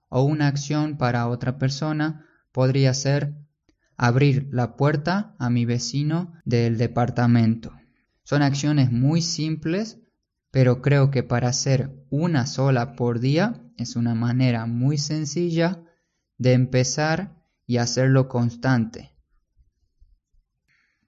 O 0.10 0.24
una 0.24 0.48
acción 0.48 0.98
para 0.98 1.28
otra 1.28 1.58
persona 1.58 2.26
podría 2.52 2.94
ser 2.94 3.41
abrir 3.98 4.48
la 4.52 4.76
puerta 4.76 5.36
a 5.40 5.50
mi 5.50 5.66
vecino 5.66 6.34
del 6.46 6.78
departamento. 6.78 7.72
Son 8.24 8.42
acciones 8.42 8.92
muy 8.92 9.22
simples, 9.22 10.00
pero 10.52 10.82
creo 10.82 11.12
que 11.12 11.24
para 11.24 11.50
hacer 11.50 11.92
una 12.10 12.46
sola 12.46 12.96
por 12.96 13.20
día 13.20 13.62
es 13.78 13.96
una 13.96 14.16
manera 14.16 14.66
muy 14.66 14.98
sencilla 14.98 15.84
de 16.38 16.54
empezar 16.54 17.42
y 17.68 17.78
hacerlo 17.78 18.28
constante. 18.28 19.12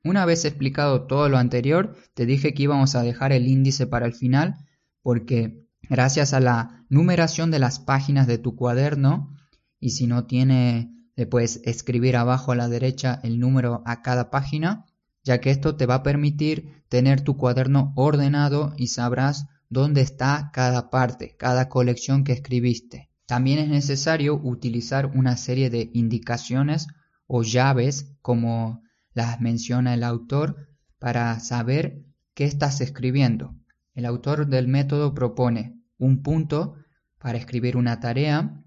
Una 0.04 0.26
vez 0.26 0.44
explicado 0.44 1.08
todo 1.08 1.30
lo 1.30 1.38
anterior, 1.38 1.96
te 2.14 2.26
dije 2.26 2.54
que 2.54 2.64
íbamos 2.64 2.96
a 2.96 3.04
dejar 3.04 3.32
el 3.32 3.48
índice 3.48 3.88
para 3.88 4.06
el 4.06 4.14
final 4.14 4.58
porque 5.02 5.66
gracias 5.90 6.34
a 6.34 6.40
la 6.40 6.86
numeración 6.90 7.52
de 7.52 7.60
las 7.60 7.80
páginas 7.80 8.28
de 8.28 8.38
tu 8.38 8.56
cuaderno 8.56 9.36
y 9.80 9.92
si 9.92 10.08
no 10.08 10.26
tiene, 10.26 10.93
le 11.16 11.26
puedes 11.26 11.62
escribir 11.64 12.16
abajo 12.16 12.52
a 12.52 12.56
la 12.56 12.70
derecha 12.70 13.20
el 13.24 13.40
número 13.40 13.84
a 13.86 14.02
cada 14.02 14.30
página, 14.30 14.86
ya 15.24 15.40
que 15.40 15.52
esto 15.52 15.76
te 15.76 15.86
va 15.86 15.96
a 15.96 16.04
permitir 16.04 16.84
tener 16.90 17.22
tu 17.22 17.38
cuaderno 17.38 17.94
ordenado 17.96 18.74
y 18.78 18.88
sabrás 18.88 19.48
dónde 19.70 20.02
está 20.02 20.52
cada 20.54 20.90
parte, 20.90 21.36
cada 21.38 21.70
colección 21.70 22.24
que 22.24 22.34
escribiste. 22.34 23.10
También 23.26 23.60
es 23.60 23.70
necesario 23.70 24.36
utilizar 24.36 25.08
una 25.08 25.38
serie 25.38 25.70
de 25.70 25.90
indicaciones 25.94 26.88
o 27.28 27.44
llaves 27.44 28.14
como 28.22 28.84
las 29.14 29.40
menciona 29.40 29.94
el 29.94 30.04
autor 30.04 30.68
para 31.00 31.40
saber 31.40 32.04
qué 32.34 32.46
estás 32.46 32.82
escribiendo. 32.82 33.56
El 33.94 34.06
autor 34.06 34.48
del 34.48 34.68
método 34.68 35.14
propone 35.14 35.80
un 35.98 36.22
punto 36.22 36.76
para 37.20 37.38
escribir 37.38 37.78
una 37.78 38.00
tarea, 38.00 38.63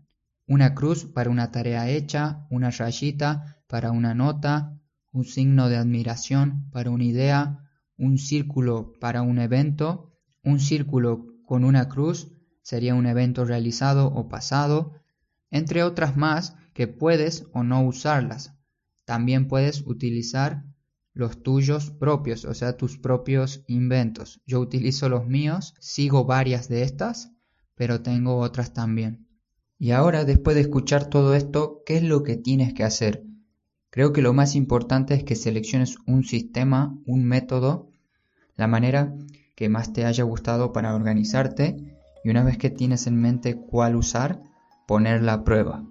una 0.46 0.74
cruz 0.74 1.04
para 1.04 1.30
una 1.30 1.50
tarea 1.50 1.88
hecha, 1.88 2.46
una 2.50 2.70
rayita 2.70 3.62
para 3.66 3.90
una 3.90 4.14
nota, 4.14 4.80
un 5.12 5.24
signo 5.24 5.68
de 5.68 5.76
admiración 5.76 6.70
para 6.70 6.90
una 6.90 7.04
idea, 7.04 7.58
un 7.96 8.18
círculo 8.18 8.92
para 9.00 9.22
un 9.22 9.38
evento, 9.38 10.12
un 10.42 10.60
círculo 10.60 11.26
con 11.44 11.64
una 11.64 11.88
cruz 11.88 12.32
sería 12.62 12.94
un 12.94 13.06
evento 13.06 13.44
realizado 13.44 14.08
o 14.08 14.28
pasado, 14.28 14.92
entre 15.50 15.82
otras 15.82 16.16
más 16.16 16.56
que 16.74 16.88
puedes 16.88 17.46
o 17.52 17.62
no 17.62 17.84
usarlas. 17.84 18.52
También 19.04 19.48
puedes 19.48 19.82
utilizar 19.86 20.64
los 21.12 21.42
tuyos 21.42 21.90
propios, 21.90 22.44
o 22.44 22.52
sea, 22.52 22.76
tus 22.76 22.98
propios 22.98 23.64
inventos. 23.68 24.42
Yo 24.46 24.60
utilizo 24.60 25.08
los 25.08 25.26
míos, 25.26 25.74
sigo 25.80 26.24
varias 26.24 26.68
de 26.68 26.82
estas, 26.82 27.32
pero 27.74 28.02
tengo 28.02 28.36
otras 28.36 28.74
también. 28.74 29.25
Y 29.78 29.90
ahora, 29.90 30.24
después 30.24 30.54
de 30.54 30.62
escuchar 30.62 31.10
todo 31.10 31.34
esto, 31.34 31.82
¿qué 31.84 31.96
es 31.96 32.02
lo 32.02 32.22
que 32.22 32.36
tienes 32.36 32.72
que 32.72 32.84
hacer? 32.84 33.24
Creo 33.90 34.12
que 34.12 34.22
lo 34.22 34.32
más 34.32 34.54
importante 34.54 35.14
es 35.14 35.24
que 35.24 35.36
selecciones 35.36 35.96
un 36.06 36.24
sistema, 36.24 36.98
un 37.06 37.24
método, 37.24 37.90
la 38.56 38.66
manera 38.66 39.14
que 39.54 39.68
más 39.68 39.92
te 39.92 40.04
haya 40.04 40.24
gustado 40.24 40.72
para 40.72 40.94
organizarte 40.94 41.76
y 42.24 42.30
una 42.30 42.42
vez 42.42 42.58
que 42.58 42.70
tienes 42.70 43.06
en 43.06 43.20
mente 43.20 43.56
cuál 43.56 43.96
usar, 43.96 44.42
ponerla 44.86 45.34
a 45.34 45.44
prueba. 45.44 45.84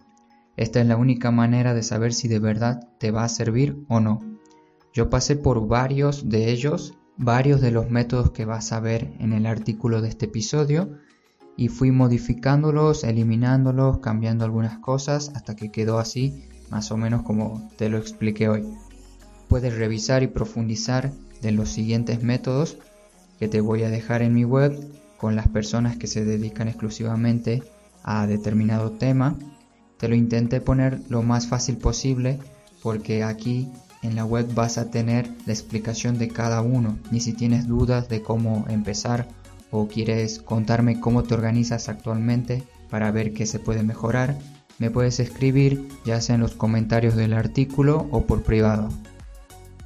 Esta 0.58 0.82
es 0.82 0.88
la 0.88 0.98
única 0.98 1.32
manera 1.32 1.74
de 1.74 1.84
saber 1.84 2.14
si 2.14 2.28
de 2.28 2.40
verdad 2.40 2.90
te 3.00 3.12
va 3.12 3.24
a 3.24 3.30
servir 3.30 3.78
o 3.88 4.00
no. 4.00 4.20
Yo 4.94 5.10
pasé 5.10 5.36
por 5.36 5.68
varios 5.68 6.30
de 6.30 6.52
ellos, 6.52 6.98
varios 7.18 7.62
de 7.62 7.72
los 7.72 7.90
métodos 7.90 8.32
que 8.32 8.46
vas 8.46 8.72
a 8.72 8.80
ver 8.80 9.14
en 9.20 9.34
el 9.34 9.46
artículo 9.46 10.02
de 10.02 10.10
este 10.10 10.26
episodio, 10.26 10.98
y 11.58 11.70
fui 11.70 11.92
modificándolos, 11.92 13.04
eliminándolos, 13.04 14.00
cambiando 14.00 14.46
algunas 14.46 14.78
cosas 14.80 15.32
hasta 15.36 15.56
que 15.56 15.72
quedó 15.72 16.00
así, 16.00 16.46
más 16.70 16.92
o 16.92 16.98
menos 16.98 17.24
como 17.24 17.70
te 17.78 17.90
lo 17.90 17.98
expliqué 17.98 18.50
hoy. 18.50 18.64
Puedes 19.48 19.76
revisar 19.78 20.24
y 20.24 20.28
profundizar 20.28 21.12
de 21.42 21.52
los 21.52 21.70
siguientes 21.70 22.24
métodos 22.24 22.78
que 23.40 23.48
te 23.48 23.62
voy 23.62 23.84
a 23.84 23.90
dejar 23.90 24.22
en 24.22 24.34
mi 24.34 24.44
web 24.44 24.78
con 25.18 25.36
las 25.36 25.48
personas 25.48 25.98
que 25.98 26.08
se 26.08 26.26
dedican 26.26 26.68
exclusivamente 26.68 27.64
a 28.04 28.28
determinado 28.28 28.92
tema 28.92 29.36
te 29.98 30.08
lo 30.10 30.16
intenté 30.16 30.62
poner 30.62 31.02
lo 31.10 31.24
más 31.24 31.48
fácil 31.48 31.78
posible 31.78 32.40
porque 32.84 33.24
aquí 33.24 33.70
en 34.02 34.16
la 34.16 34.26
web 34.26 34.54
vas 34.54 34.78
a 34.78 34.92
tener 34.92 35.30
la 35.46 35.54
explicación 35.54 36.18
de 36.18 36.28
cada 36.28 36.62
uno 36.62 36.98
y 37.12 37.22
si 37.22 37.34
tienes 37.34 37.68
dudas 37.68 38.10
de 38.10 38.22
cómo 38.22 38.66
empezar 38.70 39.28
o 39.78 39.88
quieres 39.88 40.40
contarme 40.40 41.00
cómo 41.00 41.24
te 41.24 41.34
organizas 41.34 41.90
actualmente 41.90 42.64
para 42.90 43.12
ver 43.12 43.34
qué 43.34 43.46
se 43.46 43.60
puede 43.60 43.84
mejorar, 43.84 44.38
me 44.80 44.92
puedes 44.92 45.20
escribir 45.20 45.88
ya 46.06 46.22
sea 46.22 46.36
en 46.36 46.42
los 46.42 46.56
comentarios 46.56 47.16
del 47.16 47.34
artículo 47.34 48.08
o 48.12 48.26
por 48.26 48.44
privado. 48.44 48.90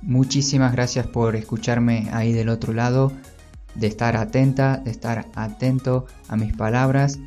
Muchísimas 0.02 0.72
gracias 0.72 1.08
por 1.08 1.36
escucharme 1.36 2.10
ahí 2.12 2.34
del 2.34 2.50
otro 2.50 2.74
lado, 2.74 3.12
de 3.76 3.88
estar 3.88 4.18
atenta, 4.18 4.78
de 4.78 4.92
estar 4.92 5.28
atento 5.36 6.06
a 6.28 6.36
mis 6.36 6.56
palabras 6.56 7.20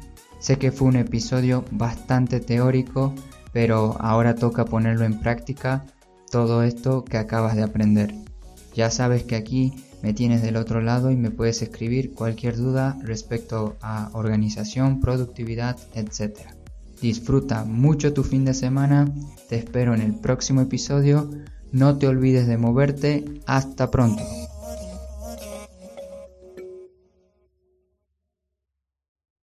Sé 0.42 0.58
que 0.58 0.72
fue 0.72 0.88
un 0.88 0.96
episodio 0.96 1.64
bastante 1.70 2.40
teórico, 2.40 3.14
pero 3.52 3.96
ahora 4.00 4.34
toca 4.34 4.64
ponerlo 4.64 5.04
en 5.04 5.20
práctica 5.20 5.84
todo 6.32 6.64
esto 6.64 7.04
que 7.04 7.16
acabas 7.16 7.54
de 7.54 7.62
aprender. 7.62 8.12
Ya 8.74 8.90
sabes 8.90 9.22
que 9.22 9.36
aquí 9.36 9.72
me 10.02 10.12
tienes 10.12 10.42
del 10.42 10.56
otro 10.56 10.80
lado 10.80 11.10
y 11.10 11.16
me 11.16 11.30
puedes 11.30 11.62
escribir 11.62 12.12
cualquier 12.12 12.56
duda 12.56 12.98
respecto 13.02 13.76
a 13.80 14.10
organización, 14.12 15.00
productividad, 15.00 15.76
etc. 15.94 16.38
Disfruta 17.00 17.64
mucho 17.64 18.12
tu 18.12 18.24
fin 18.24 18.44
de 18.44 18.54
semana, 18.54 19.12
te 19.48 19.56
espero 19.56 19.94
en 19.94 20.02
el 20.02 20.14
próximo 20.14 20.60
episodio, 20.60 21.30
no 21.70 21.98
te 21.98 22.06
olvides 22.06 22.46
de 22.46 22.58
moverte, 22.58 23.24
hasta 23.46 23.90
pronto. 23.90 24.22